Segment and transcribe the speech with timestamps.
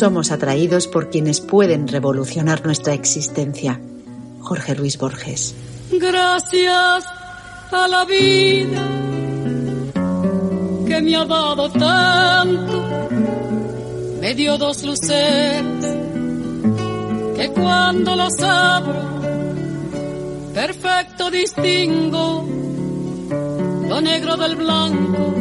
[0.00, 3.78] Somos atraídos por quienes pueden revolucionar nuestra existencia.
[4.40, 5.54] Jorge Luis Borges.
[5.92, 7.04] Gracias
[7.70, 8.88] a la vida
[10.86, 13.08] que me ha dado tanto,
[14.22, 15.64] me dio dos luces
[17.36, 19.20] que cuando los abro,
[20.54, 22.48] perfecto distingo
[23.86, 25.34] lo negro del blanco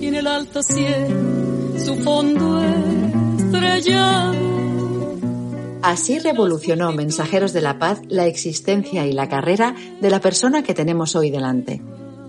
[0.00, 1.42] y en el alto cielo
[1.78, 2.60] su fondo
[5.82, 10.74] Así revolucionó Mensajeros de la Paz la existencia y la carrera de la persona que
[10.74, 11.82] tenemos hoy delante.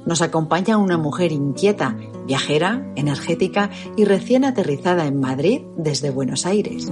[0.05, 6.91] Nos acompaña una mujer inquieta, viajera, energética y recién aterrizada en Madrid desde Buenos Aires.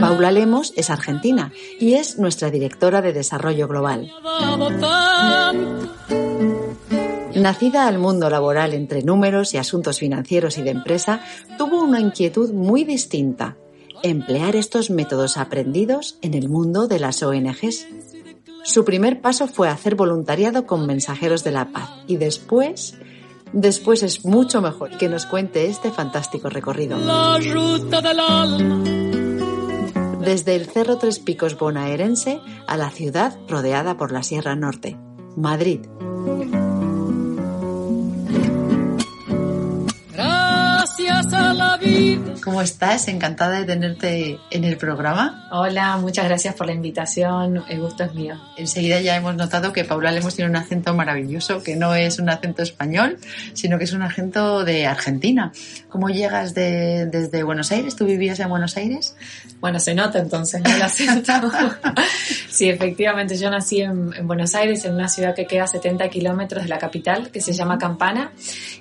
[0.00, 4.10] Paula Lemos es argentina y es nuestra directora de Desarrollo Global.
[7.40, 11.22] Nacida al mundo laboral entre números y asuntos financieros y de empresa,
[11.56, 13.56] tuvo una inquietud muy distinta,
[14.02, 17.86] emplear estos métodos aprendidos en el mundo de las ONGs.
[18.62, 22.98] Su primer paso fue hacer voluntariado con Mensajeros de la Paz y después,
[23.54, 26.98] después es mucho mejor que nos cuente este fantástico recorrido.
[30.20, 34.98] Desde el Cerro Tres Picos bonaerense a la ciudad rodeada por la Sierra Norte,
[35.36, 35.80] Madrid.
[41.30, 41.49] so
[42.44, 43.08] ¿Cómo estás?
[43.08, 45.46] Encantada de tenerte en el programa.
[45.50, 47.62] Hola, muchas gracias por la invitación.
[47.68, 48.34] El gusto es mío.
[48.56, 52.30] Enseguida ya hemos notado que Paula Lemos tiene un acento maravilloso, que no es un
[52.30, 53.18] acento español,
[53.52, 55.52] sino que es un acento de Argentina.
[55.90, 57.94] ¿Cómo llegas desde Buenos Aires?
[57.94, 59.14] ¿Tú vivías en Buenos Aires?
[59.60, 61.50] Bueno, se nota entonces el acento.
[62.50, 66.08] sí, efectivamente, yo nací en, en, Buenos Aires, en una ciudad que queda a 70
[66.08, 68.32] kilómetros de la capital, que se llama Campana,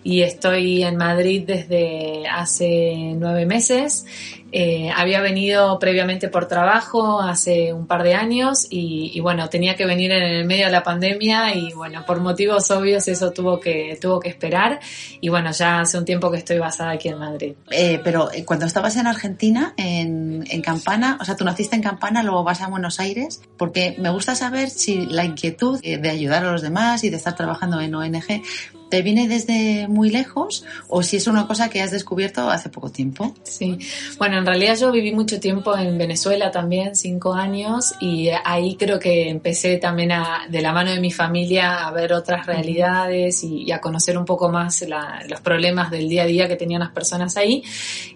[0.03, 2.68] y estoy en Madrid desde hace
[3.15, 4.05] nueve meses.
[4.51, 9.85] Eh, había venido previamente por trabajo hace un par de años y, bueno, tenía que
[9.85, 13.97] venir en el medio de la pandemia y bueno, por motivos obvios eso tuvo que,
[14.01, 14.79] tuvo que esperar
[15.21, 17.53] y bueno, ya hace un tiempo que estoy basada aquí en Madrid.
[17.69, 21.83] Eh, pero eh, cuando estabas en Argentina, en, en Campana, o sea, tú naciste en
[21.83, 26.45] Campana, luego vas a Buenos Aires, porque me gusta saber si la inquietud de ayudar
[26.45, 28.41] a los demás y de estar trabajando en ONG
[28.89, 32.89] ¿Te viene desde muy lejos o si es una cosa que has descubierto hace poco
[32.89, 33.35] tiempo?
[33.43, 33.77] Sí,
[34.17, 38.97] bueno, en realidad yo viví mucho tiempo en Venezuela también, cinco años, y ahí creo
[38.97, 43.63] que empecé también a, de la mano de mi familia a ver otras realidades y,
[43.63, 46.79] y a conocer un poco más la, los problemas del día a día que tenían
[46.79, 47.63] las personas ahí.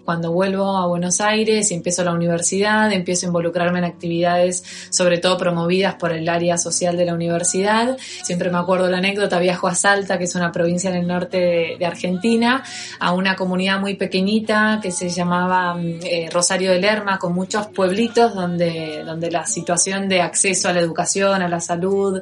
[0.04, 5.18] Cuando vuelvo a Buenos Aires y empiezo la universidad, empiezo a involucrarme en actividades sobre
[5.18, 7.96] todo promovidas por el área social de la universidad.
[8.22, 11.76] Siempre me acuerdo la anécdota, viajo a Salta, que es una provincia en el norte
[11.78, 12.62] de, Argentina,
[12.98, 18.34] a una comunidad muy pequeñita que se llamaba eh, Rosario de Lerma, con muchos pueblitos
[18.34, 22.20] donde, donde la situación de acceso a la educación, a la salud,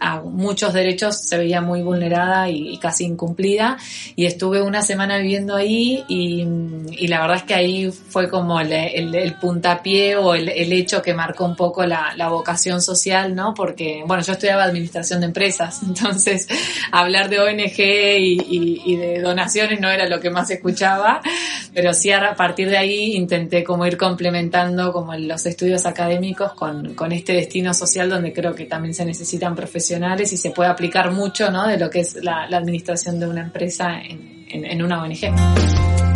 [0.00, 3.76] a muchos derechos se veía muy vulnerada y, y, casi incumplida
[4.14, 6.46] y estuve una semana viviendo ahí y,
[6.92, 10.72] y la verdad es que ahí fue como el, el, el puntapié o el, el,
[10.72, 13.54] hecho que marcó un poco la, la, vocación social, ¿no?
[13.54, 16.46] Porque, bueno, yo estudiaba administración de empresas, entonces
[16.92, 21.20] hablar de ONG y, y de donaciones no era lo que más escuchaba,
[21.74, 26.94] pero sí a partir de ahí intenté como ir complementando como los estudios académicos con,
[26.94, 29.87] con este destino social donde creo que también se necesitan profesionales
[30.32, 31.66] y se puede aplicar mucho ¿no?
[31.66, 36.07] de lo que es la, administración de una empresa en, en, en una ONG.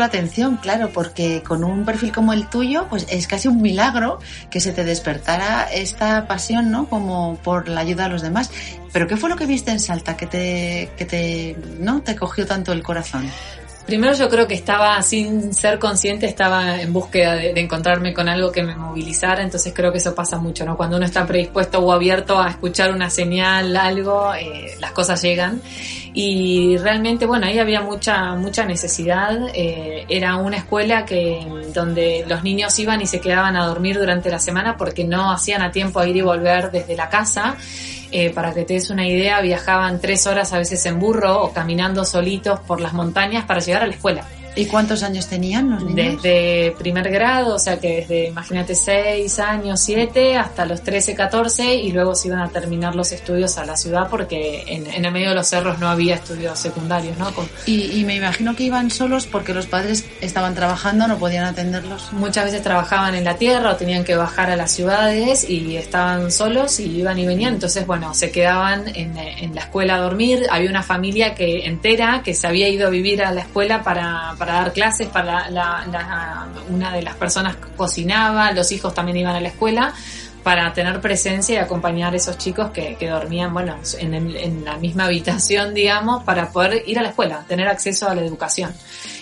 [0.00, 4.18] La atención, claro, porque con un perfil como el tuyo, pues es casi un milagro
[4.50, 6.88] que se te despertara esta pasión, ¿no?
[6.88, 8.50] Como por la ayuda a los demás.
[8.92, 12.02] Pero ¿qué fue lo que viste en Salta que te, que te, ¿no?
[12.02, 13.30] te cogió tanto el corazón?
[13.90, 18.52] Primero yo creo que estaba, sin ser consciente, estaba en búsqueda de, encontrarme con algo
[18.52, 20.76] que me movilizara, entonces creo que eso pasa mucho, ¿no?
[20.76, 25.60] Cuando uno está predispuesto o abierto a escuchar una señal, algo, eh, las cosas llegan.
[26.14, 29.48] Y realmente, bueno, ahí había mucha, mucha necesidad.
[29.54, 31.44] Eh, era una escuela que,
[31.74, 35.62] donde los niños iban y se quedaban a dormir durante la semana porque no hacían
[35.62, 37.56] a tiempo a ir y volver desde la casa.
[38.12, 41.52] Eh, para que te des una idea, viajaban tres horas a veces en burro o
[41.52, 44.26] caminando solitos por las montañas para llegar a la escuela.
[44.56, 46.22] ¿Y cuántos años tenían los niños?
[46.22, 51.74] Desde primer grado, o sea que desde, imagínate, 6 años, 7, hasta los 13, 14,
[51.74, 55.30] y luego se iban a terminar los estudios a la ciudad porque en, el medio
[55.30, 57.32] de los cerros no había estudios secundarios, ¿no?
[57.66, 62.12] Y, me imagino que iban solos porque los padres estaban trabajando, no podían atenderlos.
[62.12, 66.32] Muchas veces trabajaban en la tierra o tenían que bajar a las ciudades y estaban
[66.32, 70.46] solos y iban y venían, entonces, bueno, se quedaban en, en la escuela a dormir.
[70.50, 74.34] Había una familia que entera que se había ido a vivir a la escuela para
[74.40, 79.40] para dar clases, para la, una de las personas cocinaba, los hijos también iban a
[79.40, 79.92] la escuela
[80.42, 84.78] para tener presencia y acompañar a esos chicos que, que dormían, bueno, en, en, la
[84.78, 88.72] misma habitación, digamos, para poder ir a la escuela, tener acceso a la educación.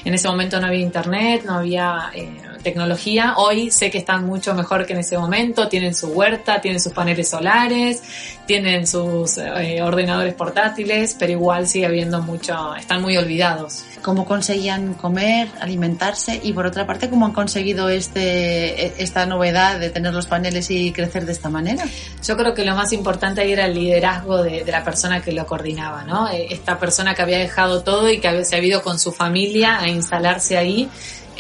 [0.05, 3.34] En ese momento no había internet, no había eh, tecnología.
[3.37, 5.69] Hoy sé que están mucho mejor que en ese momento.
[5.69, 8.02] Tienen su huerta, tienen sus paneles solares,
[8.46, 13.84] tienen sus eh, ordenadores portátiles, pero igual sigue habiendo mucho, están muy olvidados.
[14.02, 16.40] ¿Cómo conseguían comer, alimentarse?
[16.43, 20.93] Y por otra parte, ¿cómo han conseguido este, esta novedad de tener los paneles y
[20.93, 21.84] crecer de esta manera?
[22.25, 25.32] Yo creo que lo más importante ahí era el liderazgo de, de la persona que
[25.32, 26.28] lo coordinaba, ¿no?
[26.28, 29.78] Eh, esta persona que había dejado todo y que se había ido con su familia
[29.78, 30.88] a instalarse ahí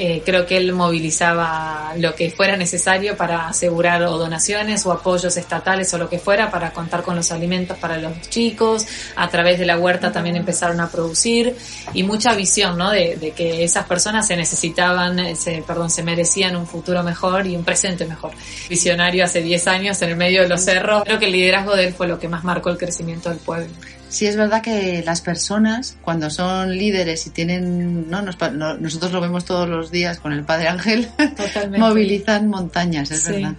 [0.00, 5.36] eh, creo que él movilizaba lo que fuera necesario para asegurar o donaciones o apoyos
[5.36, 8.86] estatales o lo que fuera para contar con los alimentos para los chicos.
[9.16, 11.56] A través de la huerta también empezaron a producir
[11.92, 12.92] y mucha visión, ¿no?
[12.92, 17.64] De, que esas personas se necesitaban, se, perdón, se merecían un futuro mejor y un
[17.64, 18.30] presente mejor.
[18.68, 21.02] Visionario hace 10 años en el medio de los cerros.
[21.04, 23.68] Creo que el liderazgo de él fue lo que más marcó el crecimiento del pueblo.
[24.08, 28.22] Sí, es verdad que las personas, cuando son líderes y tienen, ¿no?
[28.22, 31.08] nosotros lo vemos todos los días con el Padre Ángel,
[31.78, 33.54] movilizan montañas, es verdad.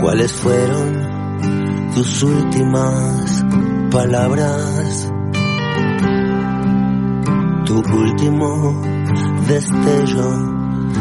[0.00, 3.44] ¿Cuáles fueron tus últimas
[3.90, 5.10] palabras?
[7.64, 8.82] Tu último
[9.48, 10.54] destello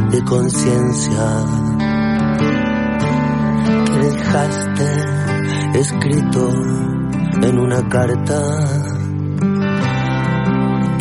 [0.10, 1.73] de conciencia
[7.44, 8.42] en una carta.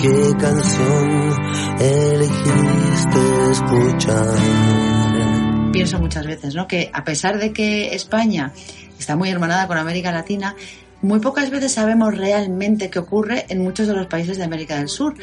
[0.01, 1.33] ¿Qué canción
[1.79, 4.27] elegiste escuchar?
[5.73, 6.67] Pienso muchas veces, ¿no?
[6.67, 8.53] Que a pesar de que España
[8.99, 10.57] está muy hermanada con América Latina,
[11.03, 14.89] muy pocas veces sabemos realmente qué ocurre en muchos de los países de América del
[14.89, 15.15] Sur.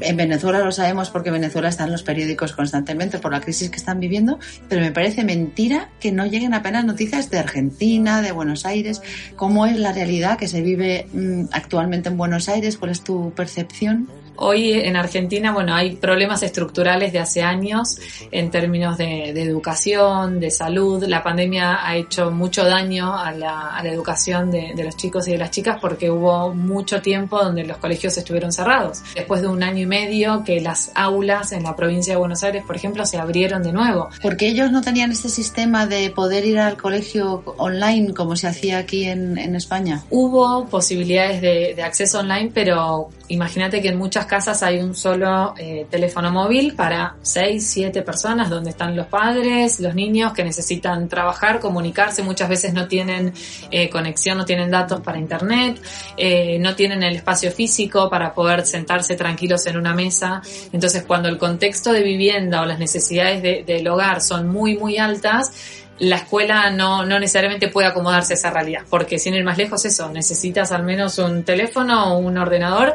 [0.00, 3.76] En Venezuela lo sabemos porque Venezuela está en los periódicos constantemente por la crisis que
[3.76, 4.38] están viviendo,
[4.68, 9.02] pero me parece mentira que no lleguen apenas noticias de Argentina, de Buenos Aires.
[9.36, 12.76] ¿Cómo es la realidad que se vive mm, actualmente en Buenos Aires?
[12.76, 14.08] ¿Cuál es tu percepción?
[14.36, 17.98] Hoy en Argentina, bueno, hay problemas estructurales de hace años
[18.32, 21.04] en términos de, educación, de salud.
[21.04, 25.50] La pandemia ha hecho mucho daño a la, educación de, los chicos y de las
[25.50, 29.02] chicas porque hubo mucho tiempo donde los colegios estuvieron cerrados.
[29.14, 32.64] Después de un año y medio que las aulas en la provincia de Buenos Aires,
[32.66, 34.08] por ejemplo, se abrieron de nuevo.
[34.20, 38.78] Porque ellos no tenían este sistema de poder ir al colegio online como se hacía
[38.78, 40.02] aquí en, España.
[40.10, 45.54] Hubo posibilidades de, de acceso online, pero imagínate que en muchas casas hay un solo
[45.56, 51.08] eh, teléfono móvil para 6, 7 personas donde están los padres, los niños que necesitan
[51.08, 53.32] trabajar, comunicarse, muchas veces no tienen
[53.70, 55.80] eh, conexión, no tienen datos para internet,
[56.16, 60.42] eh, no tienen el espacio físico para poder sentarse tranquilos en una mesa.
[60.72, 65.52] Entonces cuando el contexto de vivienda o las necesidades del hogar son muy, muy altas,
[65.98, 69.84] la escuela no, no necesariamente puede acomodarse a esa realidad, porque sin ir más lejos
[69.84, 72.94] eso, necesitas al menos un teléfono o un ordenador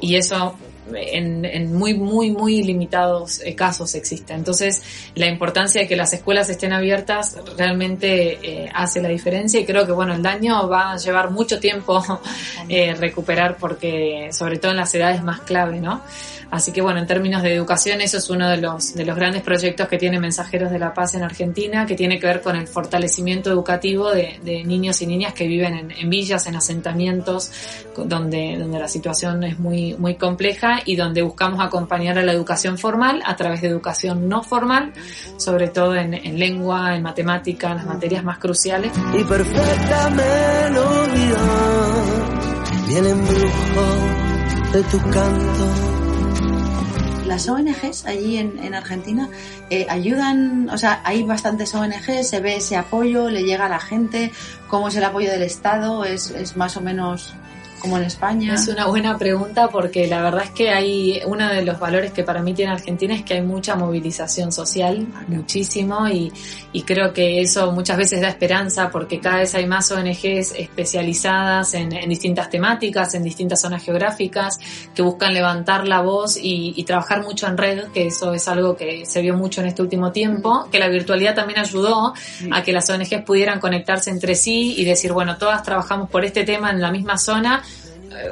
[0.00, 0.56] y eso
[0.94, 4.32] en, en, muy, muy, muy limitados eh, casos existe.
[4.32, 4.82] Entonces,
[5.14, 9.86] la importancia de que las escuelas estén abiertas realmente eh, hace la diferencia y creo
[9.86, 12.02] que, bueno, el daño va a llevar mucho tiempo
[12.68, 16.02] eh, recuperar porque, sobre todo en las edades más clave, ¿no?
[16.50, 19.42] Así que bueno, en términos de educación, eso es uno de los, de los grandes
[19.42, 22.66] proyectos que tiene Mensajeros de la Paz en Argentina, que tiene que ver con el
[22.66, 27.50] fortalecimiento educativo de, niños y niñas que viven en, en, villas, en asentamientos,
[27.96, 32.78] donde, donde la situación es muy, muy compleja y donde buscamos acompañar a la educación
[32.78, 34.92] formal a través de educación no formal,
[35.36, 38.90] sobre todo en, en lengua, en matemática, en las materias más cruciales.
[39.12, 41.36] Y perfecta melodía.
[47.28, 49.28] Las ONGs allí en, en Argentina
[49.68, 53.80] eh, ayudan, o sea, hay bastantes ONGs, se ve ese apoyo, le llega a la
[53.80, 54.32] gente,
[54.66, 57.34] cómo es el apoyo del Estado, es, es más o menos
[57.78, 58.54] como en España.
[58.54, 62.24] Es una buena pregunta porque la verdad es que hay uno de los valores que
[62.24, 66.32] para mí tiene Argentina es que hay mucha movilización social, muchísimo, y,
[66.72, 71.74] y creo que eso muchas veces da esperanza porque cada vez hay más ONGs especializadas
[71.74, 74.58] en, en distintas temáticas, en distintas zonas geográficas,
[74.94, 78.76] que buscan levantar la voz y, y trabajar mucho en red, que eso es algo
[78.76, 82.14] que se vio mucho en este último tiempo, que la virtualidad también ayudó
[82.50, 86.44] a que las ONGs pudieran conectarse entre sí y decir, bueno, todas trabajamos por este
[86.44, 87.62] tema en la misma zona,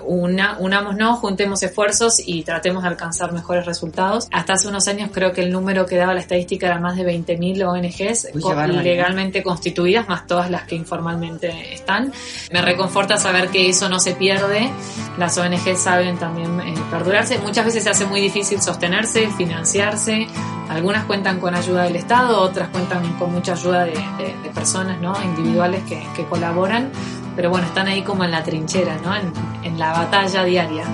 [0.04, 4.28] una, unámonos, juntemos esfuerzos y tratemos de alcanzar mejores resultados.
[4.32, 7.04] Hasta hace unos años creo que el número que daba la estadística era más de
[7.04, 8.82] 20.000 ONGs Uy, barbaridad.
[8.82, 12.12] legalmente constituidas, más todas las que informalmente están.
[12.52, 14.70] Me reconforta saber que eso no se pierde.
[15.18, 17.38] Las ONGs saben también eh, perdurarse.
[17.38, 20.26] Muchas veces se hace muy difícil sostenerse, financiarse.
[20.68, 25.00] Algunas cuentan con ayuda del Estado, otras cuentan con mucha ayuda de, de- de personas
[25.00, 25.14] ¿no?
[25.22, 26.90] individuales que, que colaboran.
[27.36, 29.14] Pero bueno, están ahí como en la trinchera, ¿no?
[29.14, 30.84] en, la batalla diaria.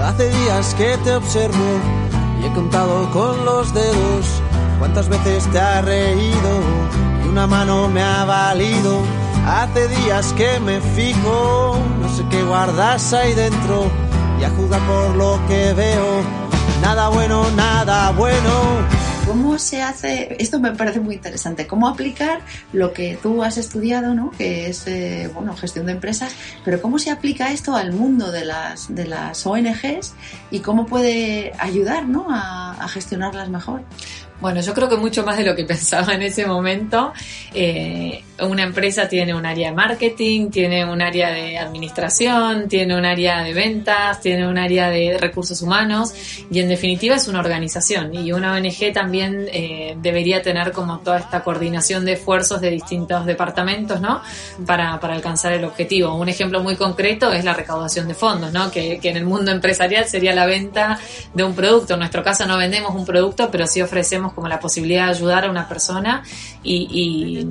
[0.00, 1.80] Hace días que te observo
[2.40, 4.26] y he contado con los dedos
[4.78, 6.60] cuántas veces te has reído
[7.24, 9.00] y una mano me ha valido.
[9.46, 13.90] Hace días que me fijo, no sé qué guardas ahí dentro
[14.40, 16.22] y a juzgar por lo que veo,
[16.80, 18.50] nada bueno, nada bueno.
[19.26, 20.36] ¿Cómo se hace?
[20.38, 21.66] Esto me parece muy interesante.
[21.66, 22.42] ¿Cómo aplicar
[22.74, 24.30] lo que tú has estudiado, ¿no?
[24.32, 28.44] Que es, eh, bueno, gestión de empresas, pero cómo se aplica esto al mundo de
[28.44, 30.14] las, de las ONGs
[30.50, 32.26] y cómo puede ayudar, ¿no?
[32.28, 33.82] A, a gestionarlas mejor.
[34.40, 37.12] Bueno, yo creo que mucho más de lo que pensaba en ese momento.
[37.52, 43.04] Eh, una empresa tiene un área de marketing, tiene un área de administración, tiene un
[43.04, 46.12] área de ventas, tiene un área de recursos humanos
[46.50, 51.18] y en definitiva es una organización y una ONG también eh, debería tener como toda
[51.18, 54.20] esta coordinación de esfuerzos de distintos departamentos, ¿no?
[54.66, 56.14] Para, para alcanzar el objetivo.
[56.14, 58.70] Un ejemplo muy concreto es la recaudación de fondos, ¿no?
[58.72, 60.98] Que, que en el mundo empresarial sería la venta
[61.32, 61.94] de un producto.
[61.94, 65.44] En nuestro caso no vendemos un producto, pero sí ofrecemos como la posibilidad de ayudar
[65.44, 66.22] a una persona
[66.62, 67.46] y,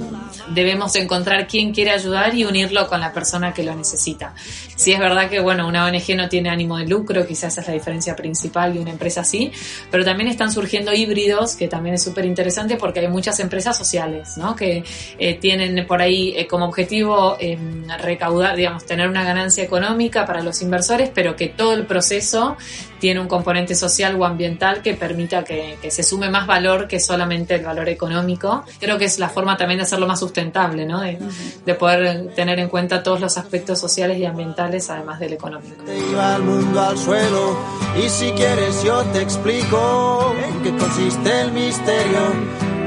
[0.50, 4.34] debemos encontrar quién quiere ayudar y unirlo con la persona que lo necesita.
[4.76, 7.68] Sí es verdad que bueno, una ONG no tiene ánimo de lucro, quizás esa es
[7.68, 9.52] la diferencia principal de una empresa así,
[9.92, 14.38] pero también están surgiendo híbridos, que también es súper interesante porque hay muchas empresas sociales,
[14.38, 14.56] ¿no?
[14.56, 14.84] Que
[15.20, 17.58] eh, tienen por ahí eh, como objetivo eh,
[18.00, 22.58] recaudar, digamos, tener una ganancia económica para los inversores, pero que todo el proceso
[23.00, 27.56] tiene un componente social o ambiental que permita que se sume más valor que solamente
[27.56, 28.64] el valor económico.
[28.80, 31.02] Creo que es la forma también de hacerlo más sustentable, ¿no?
[31.02, 31.20] De,
[31.66, 35.84] de poder tener en cuenta todos los aspectos sociales y ambientales además del económico.
[35.84, 37.58] Te iba el mundo al suelo
[38.04, 42.20] y si quieres yo te explico en qué consiste el misterio,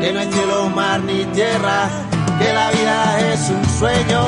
[0.00, 1.88] que no hay cielo, mar ni tierra,
[2.38, 4.24] que la vida es un sueño,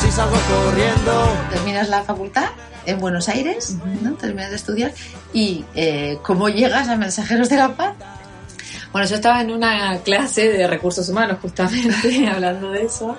[0.00, 2.50] si salgo corriendo Terminas la facultad
[2.86, 4.14] en Buenos Aires, ¿no?
[4.14, 4.92] Terminas de estudiar
[5.32, 7.94] y eh, ¿cómo llegas a Mensajeros de la Paz?
[8.92, 13.16] Bueno, yo estaba en una clase de recursos humanos justamente, hablando de eso,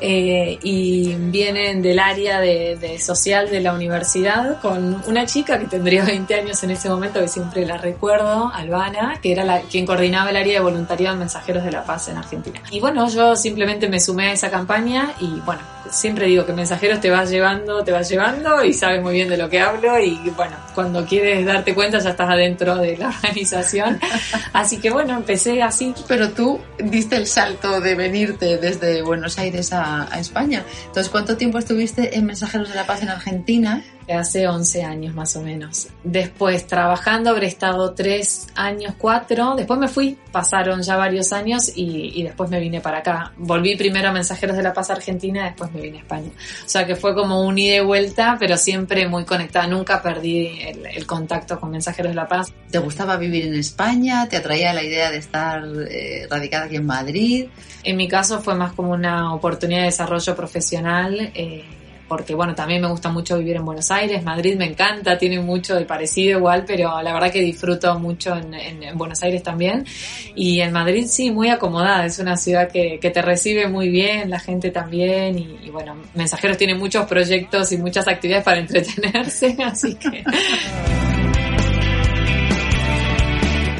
[0.00, 5.66] eh, y vienen del área de, de social de la universidad con una chica que
[5.66, 9.84] tendría 20 años en ese momento, que siempre la recuerdo, Albana, que era la, quien
[9.84, 12.60] coordinaba el área de voluntariado en Mensajeros de la Paz en Argentina.
[12.70, 15.60] Y bueno, yo simplemente me sumé a esa campaña y bueno,
[15.90, 19.36] siempre digo que Mensajeros te vas llevando, te vas llevando y sabes muy bien de
[19.36, 23.98] lo que hablo y bueno, cuando quieres darte cuenta ya estás adentro de la organización.
[24.52, 25.94] Así que bueno, empecé así.
[26.08, 30.64] Pero tú diste el salto de venirte desde Buenos Aires a, España.
[30.86, 33.82] Entonces, ¿cuánto tiempo estuviste en Mensajeros de la Paz en Argentina?
[34.12, 35.88] Hace 11 años más o menos.
[36.04, 42.20] Después trabajando habré estado 3 años, 4, después me fui, pasaron ya varios años y,
[42.20, 43.32] y, después me vine para acá.
[43.36, 46.30] Volví primero a Mensajeros de la Paz Argentina, después me vine a España.
[46.64, 50.60] O sea que fue como un ida y vuelta, pero siempre muy conectada, nunca perdí
[50.62, 52.52] el, el contacto con Mensajeros de la Paz.
[52.70, 54.28] ¿Te gustaba vivir en España?
[54.28, 57.46] ¿Te atraía la idea de estar eh, radicada aquí en Madrid?
[57.82, 61.32] En mi caso fue más como una oportunidad de desarrollo profesional.
[61.34, 61.64] Eh,
[62.10, 65.76] porque bueno, también me gusta mucho vivir en Buenos Aires, Madrid me encanta, tiene mucho
[65.76, 69.86] de parecido igual, pero la verdad que disfruto mucho en, en, en Buenos Aires también.
[70.34, 74.28] Y en Madrid sí, muy acomodada, es una ciudad que, que te recibe muy bien,
[74.28, 79.56] la gente también, y, y, bueno, Mensajeros tiene muchos proyectos y muchas actividades para entretenerse,
[79.64, 80.24] así que...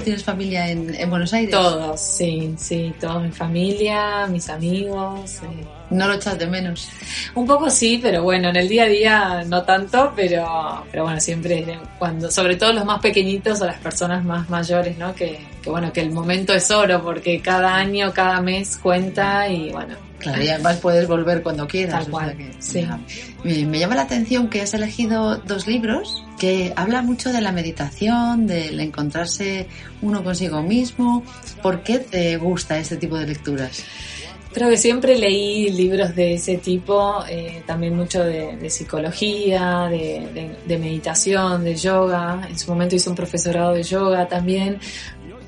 [0.04, 1.50] tienes familia en, en Buenos Aires?
[1.50, 5.40] Todos, sí, sí, toda mi familia, mis amigos.
[5.42, 5.79] eh.
[5.90, 6.88] No lo echas de menos.
[7.34, 11.20] Un poco sí, pero bueno, en el día a día no tanto, pero, pero bueno,
[11.20, 15.14] siempre cuando, sobre todo los más pequeñitos o las personas más mayores, ¿no?
[15.14, 19.70] Que, que bueno, que el momento es oro porque cada año, cada mes cuenta y
[19.72, 21.92] bueno, Claro, y además puedes volver cuando quieras.
[21.94, 22.86] Tal o sea cual, que- sí.
[23.42, 27.52] Me, me llama la atención que has elegido dos libros que hablan mucho de la
[27.52, 29.66] meditación, del encontrarse
[30.02, 31.22] uno consigo mismo.
[31.62, 33.82] ¿Por qué te gusta este tipo de lecturas?
[34.52, 41.62] Creo que siempre leí libros de ese tipo, eh, también mucho de, psicología, de, meditación,
[41.62, 42.48] de yoga.
[42.48, 44.80] En su momento hice un profesorado de yoga también.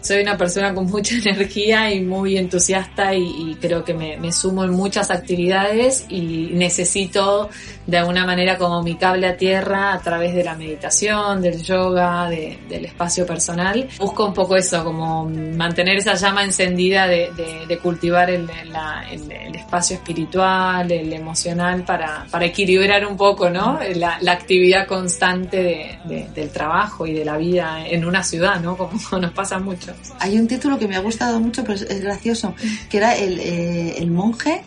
[0.00, 4.70] Soy una persona con mucha energía y muy entusiasta y, creo que me sumo en
[4.70, 7.50] muchas actividades y necesito
[7.86, 12.28] de alguna manera como mi cable a tierra a través de la meditación, del yoga,
[12.28, 13.88] de- del espacio personal.
[13.98, 19.04] Busco un poco eso, como mantener esa llama encendida de, de- de cultivar el, la-
[19.10, 23.78] el- el espacio espiritual, el emocional para, para equilibrar un poco, ¿no?
[23.96, 28.60] La, la actividad constante de- de- del trabajo y de la vida en una ciudad,
[28.60, 28.76] ¿no?
[28.76, 29.92] Como nos pasa mucho.
[30.20, 32.54] Hay un título que me ha gustado mucho, pero es gracioso,
[32.88, 34.62] que era el, eh, el monje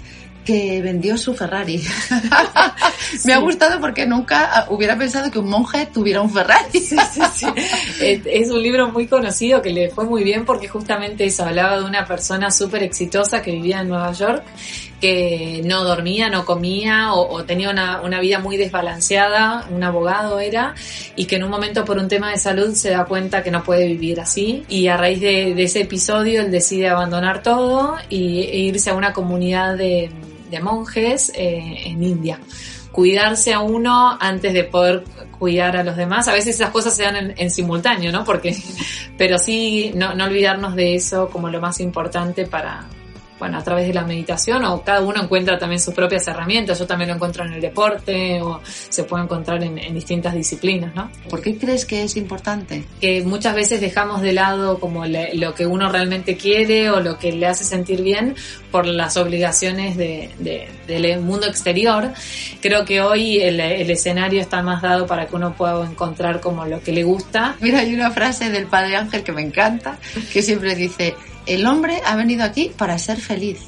[0.45, 1.83] que vendió su Ferrari.
[3.25, 6.79] Me ha gustado porque nunca hubiera pensado que un monje tuviera un Ferrari.
[6.79, 7.47] Sí, sí, sí.
[7.99, 11.79] Es es un libro muy conocido que le fue muy bien porque justamente eso hablaba
[11.79, 14.43] de una persona súper exitosa que vivía en Nueva York,
[15.01, 20.39] que no dormía, no comía o, o tenía una, una vida muy desbalanceada, un abogado
[20.39, 20.75] era,
[21.15, 23.63] y que en un momento por un tema de salud se da cuenta que no
[23.63, 24.63] puede vivir así.
[24.69, 28.93] Y a raíz de, de ese episodio él decide abandonar todo y, e irse a
[28.93, 30.11] una comunidad de,
[30.59, 32.39] monjes eh, en India
[32.91, 35.03] cuidarse a uno antes de poder
[35.37, 36.29] cuidar a los demás.
[36.29, 38.23] A veces esas cosas se dan en, simultáneo, ¿no?
[38.23, 38.55] Porque,
[39.17, 42.85] pero sí, no olvidarnos de eso como lo más importante para,
[43.39, 46.79] bueno, a través de la meditación o cada uno encuentra también sus propias herramientas.
[46.79, 50.95] Yo también lo encuentro en el deporte o se puede encontrar en, en distintas disciplinas,
[50.95, 51.11] ¿no?
[51.29, 52.85] ¿Por qué crees que es importante?
[53.01, 57.17] que muchas veces dejamos de lado como le- lo que uno realmente quiere o lo
[57.17, 58.35] que le hace sentir bien
[58.71, 62.11] por las obligaciones de- de- del mundo exterior.
[62.61, 66.65] Creo que hoy el, el escenario está más dado para que uno pueda encontrar como
[66.65, 67.55] lo que le gusta.
[67.59, 69.97] Mira, hay una frase del Padre Ángel que me encanta,
[70.31, 71.15] que siempre dice,
[71.45, 73.67] el hombre ha venido aquí para ser feliz.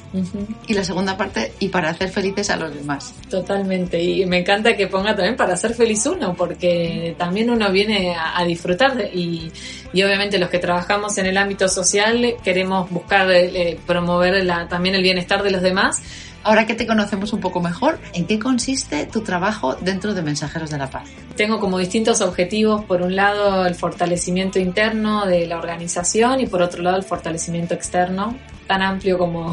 [0.66, 3.14] Y la segunda parte, y para hacer felices a los demás.
[3.30, 8.14] Totalmente, y me encanta que ponga también para ser feliz uno, porque también uno viene
[8.14, 9.50] a, a disfrutar de- y,
[9.92, 14.94] y obviamente los que trabajamos en el ámbito social queremos buscar eh, promover la- también
[14.94, 16.02] el bienestar de los demás,
[16.44, 20.70] Ahora que te conocemos un poco mejor, ¿en qué consiste tu trabajo dentro de Mensajeros
[20.70, 21.08] de la Paz?
[21.36, 26.62] Tengo como distintos objetivos, por un lado el fortalecimiento interno de la organización y por
[26.62, 28.36] otro lado el fortalecimiento externo,
[28.68, 29.52] tan amplio como,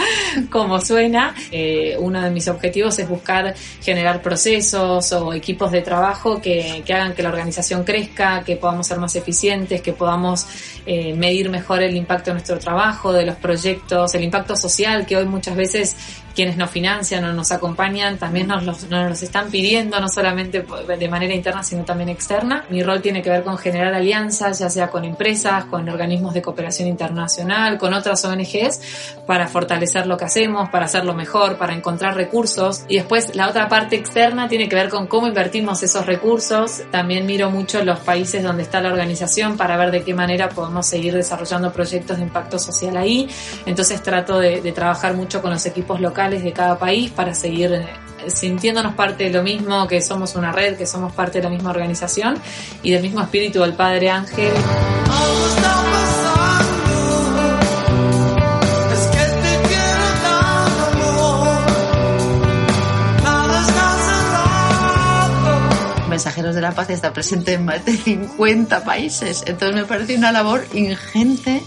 [0.50, 1.34] como suena.
[1.50, 6.92] Eh, uno de mis objetivos es buscar generar procesos o equipos de trabajo que, que
[6.92, 10.46] hagan que la organización crezca, que podamos ser más eficientes, que podamos
[10.84, 15.16] eh, medir mejor el impacto de nuestro trabajo, de los proyectos, el impacto social que
[15.16, 15.96] hoy muchas veces
[16.36, 20.64] quienes nos financian o nos acompañan también nos los, nos los están pidiendo, no solamente
[20.98, 22.66] de manera interna, sino también externa.
[22.68, 26.42] Mi rol tiene que ver con generar alianzas, ya sea con empresas, con organismos de
[26.42, 32.14] cooperación internacional, con otras ONGs, para fortalecer lo que hacemos, para hacerlo mejor, para encontrar
[32.14, 32.84] recursos.
[32.86, 36.82] Y después la otra parte externa tiene que ver con cómo invertimos esos recursos.
[36.90, 40.86] También miro mucho los países donde está la organización para ver de qué manera podemos
[40.86, 43.26] seguir desarrollando proyectos de impacto social ahí.
[43.64, 47.72] Entonces trato de, de trabajar mucho con los equipos locales de cada país para seguir
[47.72, 47.86] eh,
[48.26, 51.70] sintiéndonos parte de lo mismo, que somos una red, que somos parte de la misma
[51.70, 52.36] organización
[52.82, 54.52] y del mismo espíritu del Padre Ángel.
[66.08, 69.44] Mensajeros de la Paz está presente en más de 50 países.
[69.46, 71.62] Entonces me parece una labor ingente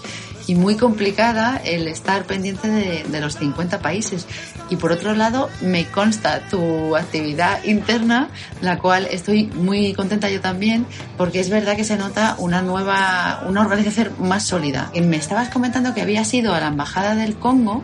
[0.49, 4.25] y muy complicada el estar pendiente de, de los 50 países.
[4.71, 10.41] Y por otro lado, me consta tu actividad interna, la cual estoy muy contenta yo
[10.41, 14.89] también, porque es verdad que se nota una nueva, una organización más sólida.
[14.95, 17.83] Y me estabas comentando que habías ido a la Embajada del Congo.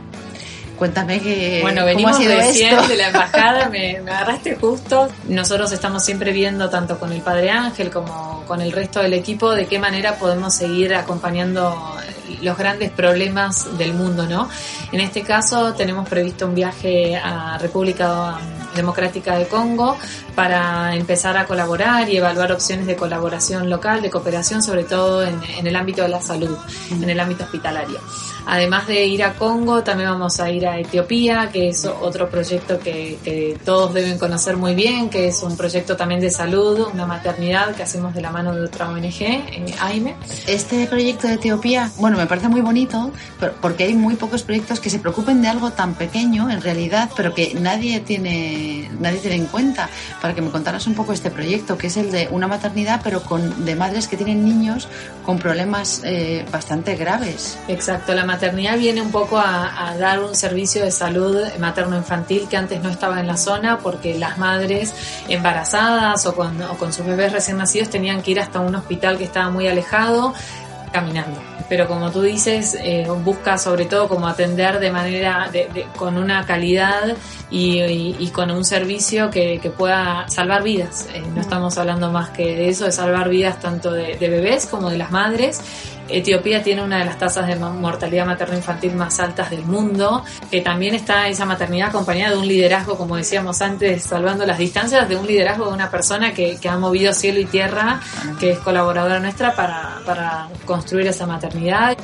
[0.79, 2.87] Cuéntame que, Bueno, cómo ha venimos sido recién esto.
[2.87, 5.07] de la embajada, me, me agarraste justo.
[5.29, 9.51] Nosotros estamos siempre viendo, tanto con el Padre Ángel como con el resto del equipo,
[9.51, 11.95] de qué manera podemos seguir acompañando
[12.41, 14.49] los grandes problemas del mundo, ¿no?
[14.91, 18.37] En este caso tenemos previsto un viaje a República
[18.75, 19.97] Democrática de Congo
[20.35, 25.39] para empezar a colaborar y evaluar opciones de colaboración local, de cooperación, sobre todo en,
[25.57, 26.57] en el ámbito de la salud,
[26.91, 27.99] en el ámbito hospitalario.
[28.47, 32.77] Además de ir a Congo, también vamos a ir a Etiopía, que es otro proyecto
[32.79, 37.07] que, que todos deben conocer muy bien, que es un proyecto también de salud, una
[37.07, 40.15] maternidad que hacemos de la mano de otra ONG, eh, AIME.
[40.45, 43.09] Este proyecto de Etiopía, bueno, me parece muy bonito
[43.39, 47.09] pero- porque hay muy pocos proyectos que se preocupen de algo tan pequeño en realidad,
[47.17, 48.64] pero que nadie tiene,
[48.99, 49.89] nadie tiene en cuenta.
[50.21, 53.21] Para que me contaras un poco este proyecto, que es el de una maternidad, pero
[53.23, 54.87] con, de madres que tienen niños
[55.25, 57.57] con problemas eh, bastante graves.
[57.67, 62.57] Exacto, la maternidad viene un poco a, a dar un servicio de salud materno-infantil que
[62.57, 64.93] antes no estaba en la zona porque las madres
[65.27, 69.17] embarazadas o con, o con sus bebés recién nacidos tenían que ir hasta un hospital
[69.17, 70.33] que estaba muy alejado
[70.91, 71.54] caminando.
[71.67, 76.17] Pero como tú dices, eh, busca sobre todo como atender de manera, de- de- con
[76.17, 77.15] una calidad
[77.49, 81.07] y, y- y con un servicio que, que pueda salvar vidas.
[81.13, 84.65] Eh, no estamos hablando más que de eso, de salvar vidas tanto de, de bebés
[84.67, 85.59] como de las madres.
[86.09, 90.61] Etiopía tiene una de las tasas de mo- mortalidad materno-infantil más altas del mundo, que
[90.61, 95.15] también está esa maternidad acompañada de un liderazgo, como decíamos antes, salvando las distancias, de
[95.15, 97.99] un liderazgo de una persona que, que ha movido cielo y tierra,
[98.39, 101.97] que es colaboradora nuestra para, para construir esa maternidad.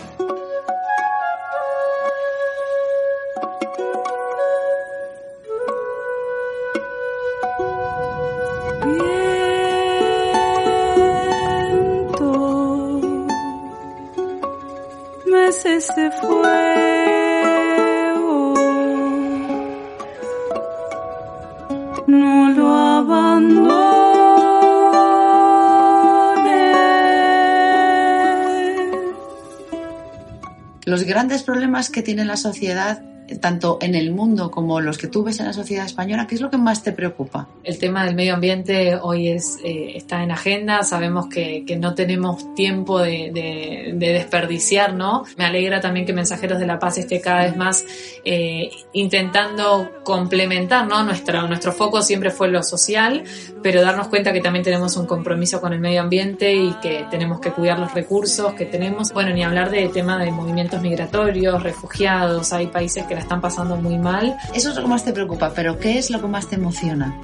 [31.01, 33.01] Los grandes problemas que tiene la sociedad,
[33.39, 36.41] tanto en el mundo como los que tú ves en la sociedad española, ¿qué es
[36.41, 37.49] lo que más te preocupa?
[37.63, 41.93] El tema del medio ambiente hoy es, eh, está en agenda, sabemos que, que no
[41.93, 45.25] tenemos tiempo de, de- de desperdiciar, ¿no?
[45.37, 47.85] Me alegra también que Mensajeros de la Paz esté cada vez más
[48.25, 51.03] eh, intentando complementar, ¿no?
[51.03, 53.23] Nuestra, nuestro foco siempre fue lo social,
[53.61, 57.39] pero darnos cuenta que también tenemos un compromiso con el medio ambiente y que tenemos
[57.41, 59.13] que cuidar los recursos que tenemos.
[59.13, 63.75] Bueno, ni hablar del tema de movimientos migratorios, refugiados, hay países que la están pasando
[63.75, 64.35] muy mal.
[64.55, 67.15] Eso es lo que más te preocupa, pero ¿qué es lo que más te emociona?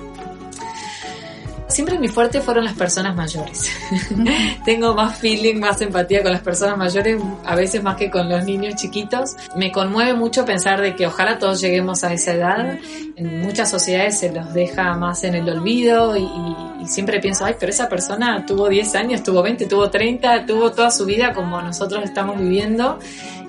[1.67, 3.69] Siempre mi fuerte fueron las personas mayores.
[4.65, 8.43] Tengo más feeling, más empatía con las personas mayores, a veces más que con los
[8.45, 9.35] niños chiquitos.
[9.55, 12.77] Me conmueve mucho pensar de que ojalá todos lleguemos a esa edad.
[13.15, 17.43] En muchas sociedades se los deja más en el olvido y, y- y siempre pienso,
[17.43, 21.33] ay, pero esa persona tuvo 10 años, tuvo 20, tuvo 30, tuvo toda su vida
[21.33, 22.99] como nosotros estamos viviendo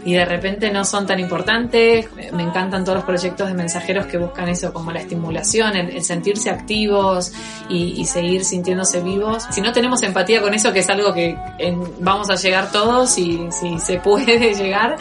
[0.05, 2.09] y de repente no son tan importantes.
[2.33, 6.03] Me encantan todos los proyectos de mensajeros que buscan eso, como la estimulación, el, el
[6.03, 7.33] sentirse activos
[7.69, 9.45] y, y seguir sintiéndose vivos.
[9.51, 11.37] Si no tenemos empatía con eso, que es algo que
[12.01, 14.97] vamos a llegar todos y si se puede llegar,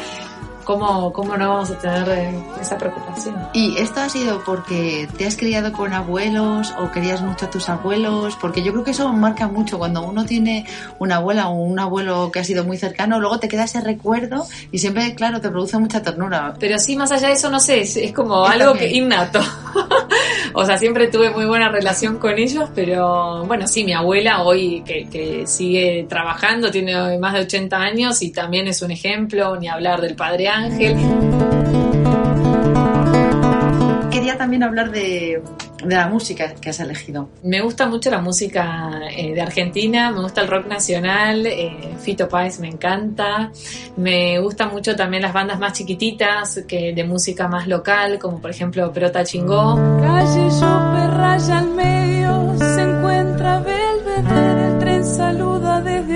[0.67, 3.35] ¿cómo, cómo no vamos a tener eh, esa preocupación?
[3.53, 7.69] ¿Y esto ha sido porque te has criado con abuelos o querías mucho a tus
[7.69, 8.35] abuelos?
[8.35, 10.65] Porque yo creo que eso marca mucho cuando uno tiene
[10.99, 14.45] una abuela o un abuelo que ha sido muy cercano, luego te queda ese recuerdo
[14.69, 16.53] y siempre, claro, te produce mucha ternura.
[16.59, 19.39] Pero sí, más allá de eso, no sé, es, es como Yo algo que innato.
[20.53, 24.83] o sea, siempre tuve muy buena relación con ellos, pero bueno, sí, mi abuela hoy
[24.85, 29.69] que, que sigue trabajando, tiene más de 80 años y también es un ejemplo, ni
[29.69, 30.97] hablar del padre Ángel.
[34.11, 35.41] Quería también hablar de,
[35.83, 37.29] de la música que has elegido.
[37.43, 42.27] Me gusta mucho la música eh, de Argentina, me gusta el rock nacional, eh, Fito
[42.27, 43.51] Páez me encanta,
[43.95, 48.49] me gustan mucho también las bandas más chiquititas que de música más local, como por
[48.49, 49.75] ejemplo Perota Chingó.
[50.01, 50.49] Calle
[51.15, 54.66] raya al medio, se encuentra Belvedere,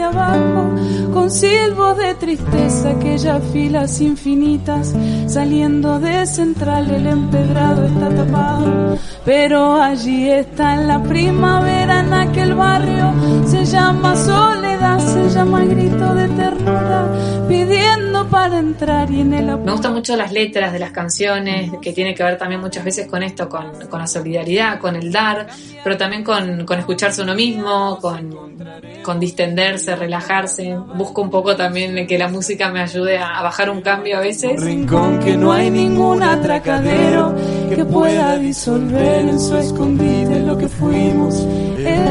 [0.01, 0.75] abajo,
[1.13, 4.93] con silbos de tristeza, aquellas filas infinitas,
[5.27, 12.53] saliendo de central, el empedrado está tapado, pero allí está en la primavera, en aquel
[12.55, 13.13] barrio,
[13.45, 17.07] se llama soledad, se llama grito de ternura,
[17.47, 17.90] pidiendo
[18.31, 22.15] para entrar y en el Me gustan mucho las letras de las canciones, que tiene
[22.15, 25.47] que ver también muchas veces con esto, con, con la solidaridad, con el dar,
[25.83, 28.57] pero también con, con escucharse uno mismo, con,
[29.03, 30.75] con distenderse, relajarse.
[30.95, 34.21] Busco un poco también que la música me ayude a, a bajar un cambio a
[34.21, 34.59] veces.
[34.61, 37.35] rincón que no hay ningún atracadero
[37.69, 41.45] que pueda disolver en su escondite lo que fuimos.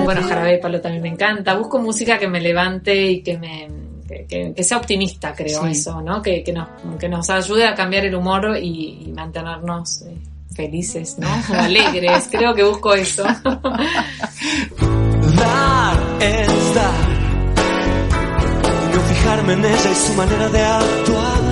[0.05, 1.55] Bueno, Jarabe Palo también me encanta.
[1.55, 3.80] Busco música que me levante y que me
[4.29, 5.71] que, que- sea optimista, creo Sí.
[5.73, 6.21] eso, ¿no?
[6.23, 10.17] Que, que nos, que nos ayude a cambiar el humor y, y mantenernos eh,
[10.55, 11.29] felices, ¿no?
[11.51, 13.25] O alegres, creo que busco eso.
[15.37, 17.09] Dar es dar.
[18.95, 21.43] No fijarme en ella y su manera de actuar.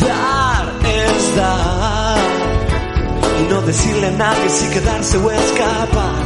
[0.00, 2.18] Dar es dar.
[3.40, 6.25] Y no decirle a nadie si quedarse o escapar.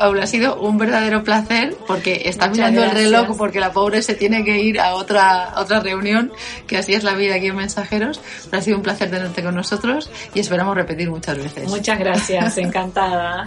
[0.00, 3.12] Paula, ha sido un verdadero placer porque está Muchas mirando el gracias.
[3.12, 6.32] reloj porque la pobre se tiene que ir a otra, a otra reunión,
[6.66, 8.18] que así es la vida aquí en Mensajeros.
[8.48, 11.68] Pero ha sido un placer tenerte con nosotros y esperamos repetir muchas veces.
[11.68, 13.46] Muchas gracias, encantada.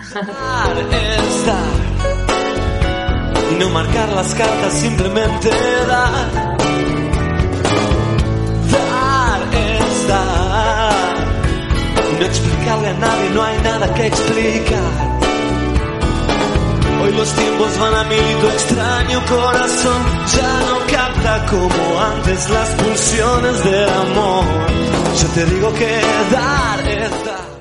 [3.52, 5.50] Y no marcar las cartas, simplemente
[5.88, 6.58] dar.
[8.70, 11.16] Dar es dar.
[12.20, 15.22] No explicarle a nadie, no hay nada que explicar.
[17.04, 20.04] Hoy los tiempos van a mil y tu extraño corazón
[20.38, 24.46] ya no capta como antes las pulsiones del amor.
[25.22, 27.53] Yo te digo que dar es.